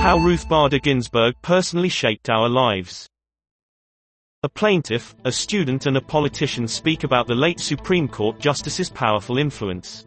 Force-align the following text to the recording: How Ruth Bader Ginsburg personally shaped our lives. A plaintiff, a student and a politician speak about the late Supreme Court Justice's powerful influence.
How 0.00 0.16
Ruth 0.16 0.48
Bader 0.48 0.78
Ginsburg 0.78 1.34
personally 1.42 1.90
shaped 1.90 2.30
our 2.30 2.48
lives. 2.48 3.06
A 4.42 4.48
plaintiff, 4.48 5.14
a 5.26 5.30
student 5.30 5.84
and 5.84 5.94
a 5.98 6.00
politician 6.00 6.66
speak 6.66 7.04
about 7.04 7.26
the 7.26 7.34
late 7.34 7.60
Supreme 7.60 8.08
Court 8.08 8.38
Justice's 8.40 8.88
powerful 8.88 9.36
influence. 9.36 10.06